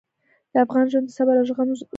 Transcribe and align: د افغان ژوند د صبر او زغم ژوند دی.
د 0.51 0.53
افغان 0.65 0.85
ژوند 0.91 1.05
د 1.09 1.15
صبر 1.17 1.35
او 1.37 1.47
زغم 1.49 1.69
ژوند 1.77 1.81
دی. 1.83 1.87